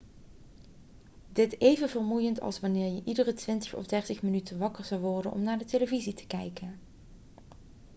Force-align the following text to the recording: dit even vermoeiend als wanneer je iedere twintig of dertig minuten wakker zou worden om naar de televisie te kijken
dit 1.31 1.59
even 1.61 1.89
vermoeiend 1.89 2.41
als 2.41 2.59
wanneer 2.59 2.93
je 2.93 3.01
iedere 3.05 3.33
twintig 3.33 3.73
of 3.73 3.85
dertig 3.85 4.21
minuten 4.21 4.57
wakker 4.57 4.83
zou 4.85 5.01
worden 5.01 5.31
om 5.31 5.43
naar 5.43 5.57
de 5.57 5.65
televisie 5.65 6.13
te 6.13 6.27
kijken 6.27 6.79